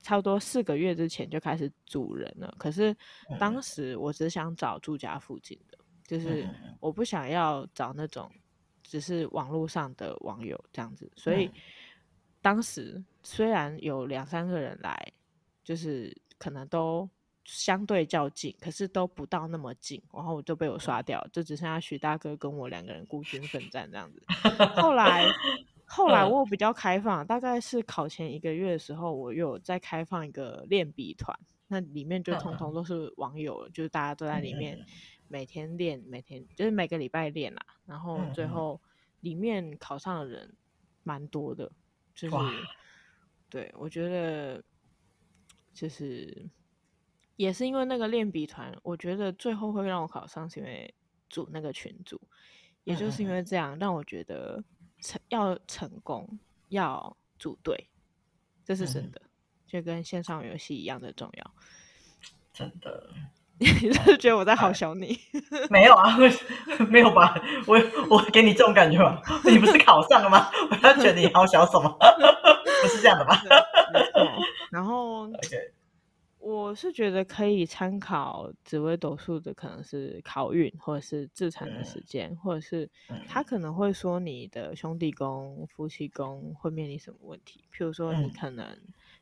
[0.01, 2.53] 差不多四个月之前就开始组人了。
[2.57, 2.95] 可是
[3.39, 5.77] 当时我只想找住家附近的。
[6.07, 6.47] 就是
[6.79, 8.31] 我不想要找那种
[8.83, 11.49] 只是网络上的网友这样子，所以
[12.43, 15.11] 当时虽然有两三个人来，
[15.63, 17.09] 就是可能都
[17.45, 24.21] 相对较近，可是都不到那么近，然后我就被我刷掉，就只剩下许大哥跟我两个人孤军奋 战这样子。
[24.75, 25.25] 后来
[25.85, 34.77] 后来我比较开放，大概是考前一个月的时候，我有再开放一个练笔团，那里面就通通都是网友，就是大家都在里面。
[35.27, 38.79] 每天练，每天就是每个礼拜练啦，然后最后
[39.21, 40.55] 里面考上的人
[41.01, 41.69] 蛮多的，
[42.13, 42.35] 就是
[43.49, 44.63] 对，我觉得
[45.73, 46.47] 就是
[47.35, 50.93] 也是因为那个练笔团，我觉得最后会让我考上，是因为
[51.29, 52.19] 组那个群组，
[52.83, 54.63] 也就是因为这样让我觉得
[55.01, 57.89] 成要成功要组队，
[58.63, 59.21] 这是真的，
[59.67, 61.51] 就跟线上游戏一样的重要，
[62.53, 63.09] 真的。
[63.57, 65.17] 你是觉得我在好小你？
[65.71, 66.17] 没有啊，
[66.91, 67.41] 没有吧？
[67.65, 69.21] 我我给你这种感觉吗？
[69.45, 70.51] 你不是考上了吗？
[70.69, 71.89] 我要觉得你好小什么？
[72.81, 73.41] 不是这样的吧？
[74.69, 75.71] 然后，Okay.
[76.45, 82.87] 我是觉得可以参考紫微斗数的，可能是考运，或者是自产的时间，嗯、或者是
[83.27, 87.63] 他可能会说你的兄弟宫、夫妻宫会面临什么问题。
[87.73, 88.77] 譬如说，你可能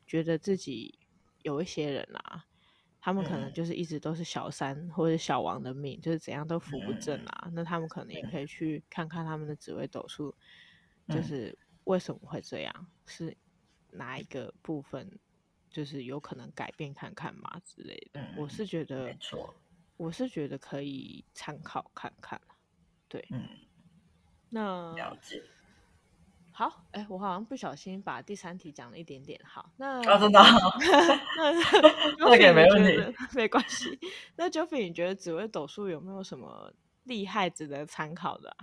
[0.06, 0.98] 觉得自己
[1.40, 2.44] 有一些人啊。
[3.00, 7.50] 他们可能就是一直都是小三或者小王的命，就是怎样都扶不正啊。
[7.52, 10.34] 那他们可能也可以去看看他们的紫微斗数，
[11.08, 13.34] 就是为什么会这样，是
[13.90, 15.18] 哪一个部分，
[15.74, 18.24] 就是有可能改变看看嘛之类的。
[18.36, 19.12] 我是觉得，
[19.96, 22.40] 我是觉得可以参考看看。
[23.08, 23.48] 对，嗯，
[24.50, 25.42] 那了解。
[26.52, 29.40] 好，哎、欸，我好像不小心把第三题讲了一点点。
[29.44, 30.38] 好，那啊，真的
[32.18, 33.98] 那 那也没问题，没关系。
[34.36, 38.56] 那 Jofie 你觉得紫微斗数有没有什么厉害值得参考的、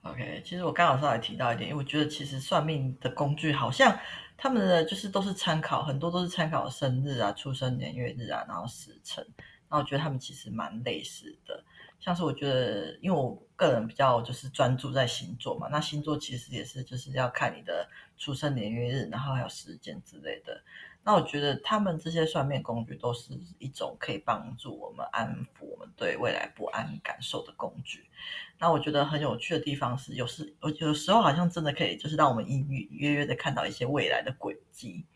[0.00, 3.98] 啊、？OK，其实我刚好稍微提到一点，因为我觉得其实算命的工具好像
[4.36, 9.26] 他们的就是都是参考，很多都是参考生日啊、出生年月日啊，然后时辰。
[9.68, 11.64] 那我觉得他们其实蛮类似的。
[11.98, 20.62] 像是我觉得，因为我个人比较就是专注在星座嘛，那星座其实也是就是要看你的出生年月日，然后还有时间之类的。
[21.06, 28.10] 那我觉得他们这些算命工具都是一种可以帮助我们安抚我们对未来不安感受的工具。
[28.58, 35.06] 那我觉得很有趣的地方是，有时有有时候好像真的可以就是让我们隐隐约约的看到一些未来的轨迹。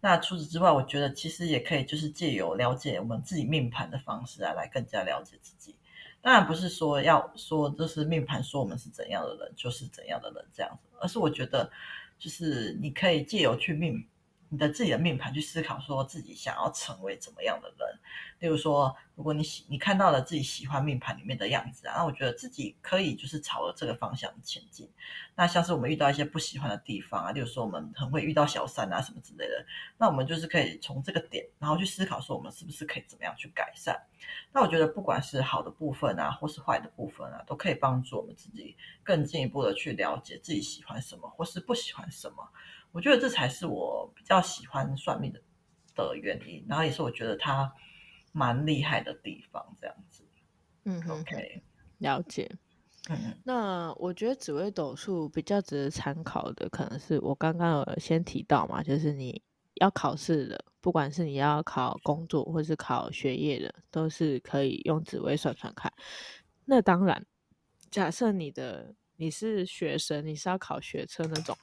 [0.00, 5.74] 那除此之外，我觉得其实也可以就是借由了解我们自己命盘的方式啊，来更加了解自己。
[6.22, 11.68] 当然不是说要说就是命盘说我们是怎样的人就是怎样的人这样子，而是我觉得
[12.16, 14.06] 就是你可以借由去命
[14.48, 17.98] 你的自己的命盘去思考，说自己想要成为怎么样的人。
[18.38, 24.88] 例如说，如果你喜你看到了自己喜欢命盘里面的样子啊，那我觉得自己可以就是朝着这个方向前进。
[25.34, 29.64] 那像是我们遇到一些不喜欢的地方啊，例如说我们很会遇到小三啊什么之类的，
[29.96, 33.98] 那我们就是可以从这个点，然后去思考说我们是不是可以怎么样去改善。
[34.52, 42.48] 那我觉得不管是好的部分啊，或是坏的部分啊，都可以帮助我们自己更进一步的去了解自己喜欢什么或是不喜欢什么。
[42.96, 45.40] 我觉得这才是我比较喜欢算命的
[45.94, 47.70] 的原因，然后也是我觉得他。
[48.32, 50.22] 蛮厉害的地方，这样子，
[50.84, 51.62] 嗯哼，OK，
[52.00, 52.46] 了解，
[53.08, 59.40] 嗯，那我觉得紫微斗数比较值得参考的，可能是我刚刚有先提到嘛，就是你
[59.76, 65.90] 要考试的，不管是你要考工作或是考学业的，都是可以用紫微算算看。
[66.66, 67.26] 那当然，
[67.90, 71.56] 假设你的你是学生，你是要考学车那种，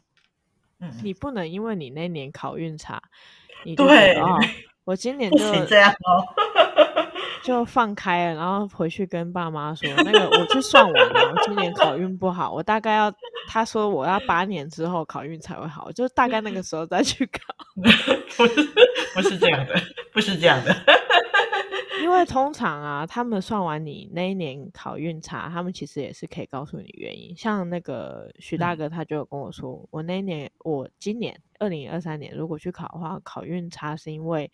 [0.83, 3.01] 嗯，你不能因为你那年考运差，
[3.63, 4.37] 你就对哦。
[4.85, 6.19] 我今年就这样哦，
[7.41, 13.13] 就放开了，然后回去跟爸妈说，那个我去算完了，我今年考运不好，我大概要
[13.47, 17.39] 他说我要八年之后考运才会好，就大概那个时候再去考。
[18.35, 18.69] 不是
[19.15, 19.81] 不是这样的，
[20.11, 20.75] 不是这样的，
[22.03, 27.35] 因为通常啊，他们算完你那一年考运差，他们其实也是可以告诉你原因。
[27.35, 31.39] 像那个徐大哥，他就有跟我说，嗯、我那一年我今年。
[31.59, 34.51] 二零二三年如果去考的话，考运差是因为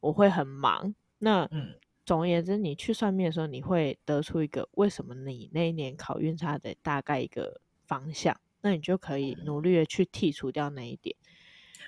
[0.00, 0.92] 我会很忙。
[1.18, 1.48] 那
[2.04, 11.14] 总而言之，你去算命的时候，你会得出一个为什么你那一年考运差的大概一个方向，那你就可以努力的去剔除掉那一点。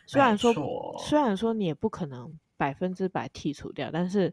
[0.07, 0.55] 虽然说，
[1.01, 4.33] 虽然说你也不可能百分之百剔除掉，但是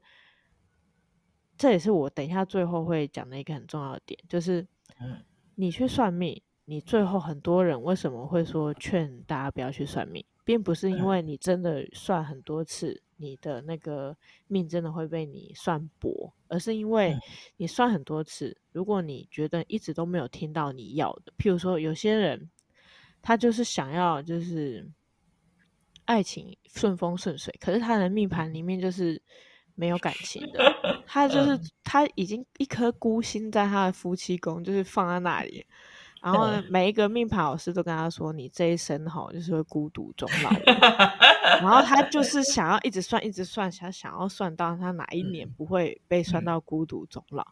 [1.57, 4.65] 这也是我等一下最后会讲的一个很重要的点，就是
[5.55, 14.15] 你去算命，你最后很多人为什么会说劝大家不要去算命，并不是因为你真的算很多次，你的那个
[14.47, 17.17] 命真的会被你算薄，而是因为
[17.57, 22.49] 你算很多次，如果你觉得一直都没有听到你要的，譬如说有些人
[23.21, 24.89] 他就是想要就是。
[26.07, 29.21] 爱情顺风顺水，可是他的命盘里面就是
[29.77, 30.59] 没有感情的。
[31.07, 35.65] 他就是他已经一颗孤星在他的夫妻宫，就是放在那里。
[36.19, 40.49] 然后呢，每一个命盘老师都跟他说：“你这一生哈，就是会孤独终老。”
[41.61, 47.45] 然后他就是想要一直算，一直算，想想要算到他哪一年不会被算到孤独终老。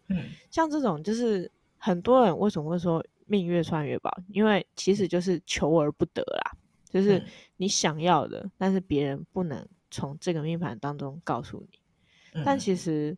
[0.50, 4.12] 像这种就是很多人为什么会说命越算越薄？
[4.30, 6.52] 因为其实就是求而不得啦。
[6.90, 7.24] 就是
[7.58, 11.80] 你想要的，但是别人不能从这个命盘当中告诉你。
[12.44, 13.16] 但其实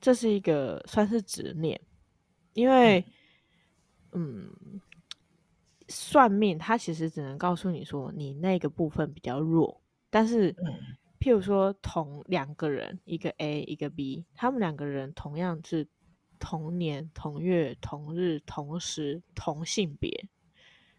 [0.00, 1.80] 这是一个算是执念，
[2.54, 3.04] 因为
[4.12, 4.50] 嗯，
[5.88, 9.80] 算命它其实只能告诉你说你那个部分比较弱。
[10.10, 10.54] 但是，
[11.20, 15.86] 譬如说同两个人，一个 A 一个 B，他们两个人同样是
[16.38, 20.28] 同年同月同日同时同性别，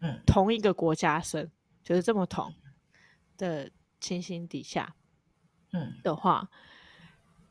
[0.00, 1.50] 嗯同一个国家生。
[1.82, 2.54] 就是这么同
[3.38, 4.94] 的情形底下，
[5.72, 6.48] 嗯的话，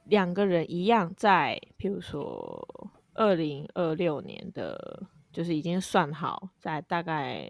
[0.10, 7.50] 两个人一样在，譬如说二零二六年的，就是已经算好，在大概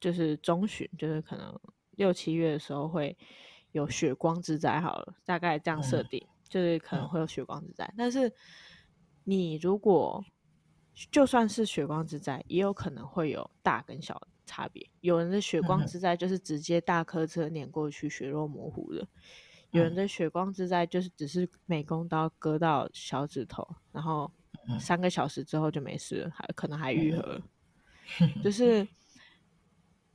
[0.00, 1.58] 就是中旬，就是可能
[1.92, 3.16] 六七月的时候会
[3.72, 4.80] 有血光之灾。
[4.80, 7.92] 好了，大概这样设定，就是可能会有血光之灾。
[7.96, 8.32] 但是
[9.24, 10.24] 你如果
[11.10, 14.28] 就算是血光之灾，也有可能会有大跟小的。
[14.46, 19.02] 差别，有人的血光之灾就是直接大客车碾过去，血肉模糊的；
[19.74, 24.30] 有人的血光之灾就是只是美工刀割到小指头，然后
[24.78, 27.42] 三个小时之后就没事了，还可能还愈合了。
[28.42, 28.86] 就 是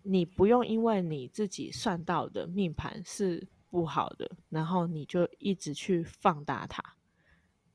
[0.01, 6.84] 你不用因为你自己算到的命盘是不好的，然后你就一直去放大它。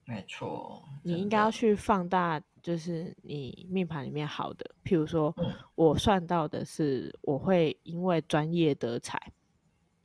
[0.06, 2.42] 没错，你应该要去放大。
[2.62, 5.34] 就是你命盘里面好的，譬如说，
[5.74, 9.20] 我算到的是我会因为专业得财，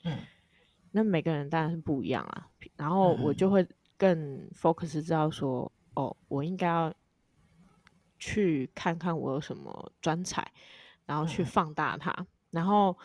[0.03, 0.17] 嗯，
[0.91, 2.47] 那每个人当然是不一样啊。
[2.75, 3.67] 然后我就会
[3.97, 6.93] 更 focus 知道说，哦，我应该要
[8.17, 10.45] 去看看我有什么专才，
[11.05, 12.97] 然后去放大它，然后。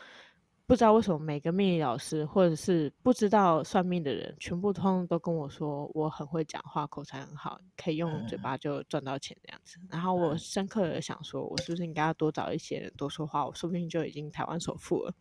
[0.66, 9.78] 不知道为什么每个命理老师或者是不知道算命的人，全部通通都跟我说我很会讲话，口才很好，可以用嘴巴就赚到钱这样子。
[9.90, 13.46] 然后我深刻的想说，我是不是应该要多找一些人多说话？
[13.46, 15.12] 我说不定就已经台湾首富了。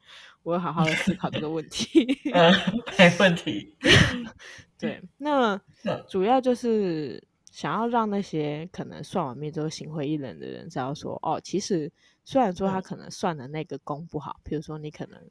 [0.43, 2.07] 我要好好的思考这个问题。
[2.33, 2.53] 嗯，
[2.97, 3.75] 没问题。
[4.79, 5.59] 对，那
[6.07, 7.21] 主要就是
[7.53, 11.89] 想要让那些可能算完命之后心灰意冷的人知道说，哦，其实。
[12.25, 15.21] 虽然说他可能算的那个宫不好，比如说你可能，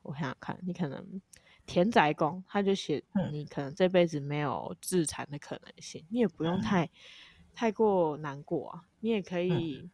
[0.00, 1.20] 我想想看，你可能
[1.66, 6.88] 田宅宫，他就写你可能这辈子没有自残的可能性，你也不用太
[7.54, 9.86] 太过难过啊，你也可以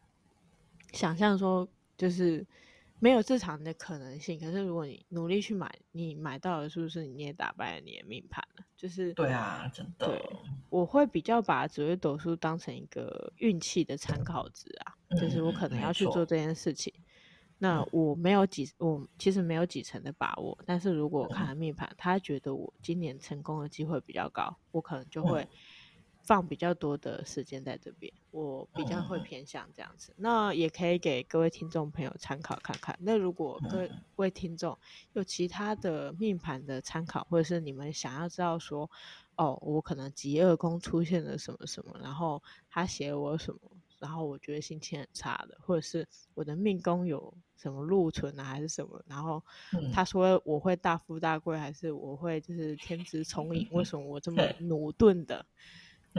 [0.93, 1.67] 想象说
[1.97, 2.47] 就是。
[3.05, 8.65] 没有这场的可能性，可是如果你努力去买，你买到了，是不是你也打败了你的命盘了？
[8.75, 10.07] 就是对啊，真的。
[10.07, 10.19] 对，
[10.71, 16.91] 我会比较把紫微斗数当成一个运气的参考值啊，嗯、就是我可能要去做这件事情。
[16.97, 17.03] 嗯、
[17.59, 25.43] 那我没有几，我其实没有几成的把握，但是如果我看了命盘，嗯、他觉得我今年成功的机会比较高，我可能就会。
[25.43, 25.47] 嗯
[26.25, 30.11] 放比较多的时间在这边，我比较会偏向这样子。
[30.13, 32.97] 嗯、那也可以给各位听众朋友参考看看。
[32.99, 34.75] 那如果各位听众
[35.13, 38.89] 有其他的命盘的参考，或者是你们想要知道说，
[39.35, 43.59] 哦，我可能极恶宫出现了什么什么，然后他写我什么，
[43.99, 49.43] 然后我觉得心情很差的，或者是我的命宫有什么禄存啊，还是什么，然后
[49.93, 55.45] 他说我会大富大贵，还是我会就是天资聪颖，为 什么我这么駑钝的？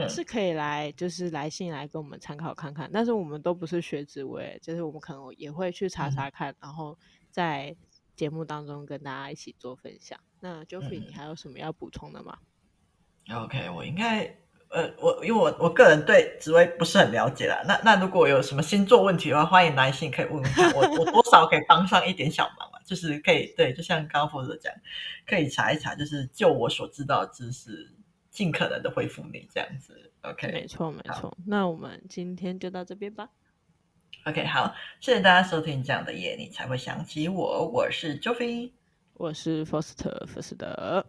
[0.09, 6.97] 是可以来，就是来信来跟我们参考看看，但是我们都不是学紫微，就是我们可能也会去查查看，嗯、然后
[7.31, 7.75] 在
[8.15, 10.19] 节目当中跟大家一起做分享。
[10.39, 12.37] 那 Geoffrey，你还有什么要补充的吗、
[13.29, 14.25] 嗯、？OK，我应该，
[14.69, 17.63] 呃，我因为我我个人对紫微不是很了解啦。
[17.65, 24.71] 那那如果有什么星座问题的话，欢迎来信可以问问看，我我多少可以帮上一点小忙嘛，就是可以对，就像刚刚佛祖讲，
[25.25, 27.96] 可以查一查，就是就我所知道的知识。
[28.37, 30.11] 尽可能的回复你这样子。
[30.21, 31.35] OK，没错没错。
[31.43, 33.27] 那我们今天就到这边吧。
[34.25, 37.67] OK，好，谢谢大家收听这样的夜，你才会想起我。
[37.67, 38.73] 我是 Joey，
[39.15, 41.03] 我是 Foster 福斯德。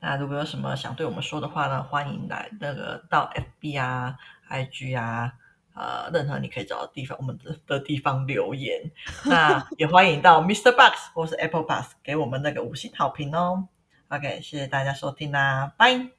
[0.00, 3.32] 那如果有什么想对我们说的话呢，欢迎来那个到
[3.62, 4.14] FB 啊、
[4.50, 5.32] IG 啊，
[5.74, 8.90] 呃，任何你可以找的地方，我们的的地方留言。
[9.24, 10.72] 那 也欢迎到 Mr.
[10.72, 13.66] Box 或是 Apple Box 给我们那个五星好评哦。
[14.08, 16.13] OK，谢谢大家收听啦，拜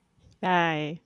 [0.46, 1.00] 拜。